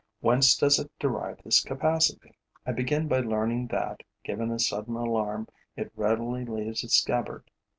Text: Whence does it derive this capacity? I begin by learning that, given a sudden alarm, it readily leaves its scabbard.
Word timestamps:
Whence 0.19 0.57
does 0.57 0.79
it 0.79 0.89
derive 0.97 1.43
this 1.43 1.63
capacity? 1.63 2.35
I 2.65 2.71
begin 2.71 3.07
by 3.07 3.19
learning 3.19 3.67
that, 3.67 4.01
given 4.23 4.49
a 4.49 4.57
sudden 4.57 4.95
alarm, 4.95 5.47
it 5.75 5.91
readily 5.95 6.43
leaves 6.43 6.83
its 6.83 6.95
scabbard. 6.95 7.51